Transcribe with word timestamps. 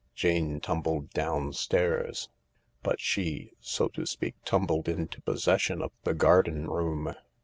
Jane 0.15 0.59
tumbled 0.59 1.11
downstairs: 1.11 2.27
but 2.81 2.99
she, 2.99 3.51
so 3.59 3.87
to 3.89 4.07
speak, 4.07 4.33
tumbled 4.45 4.89
into 4.89 5.21
possession 5.21 5.79
of 5.83 5.91
the 6.05 6.15
garden 6.15 6.65
room. 6.65 7.13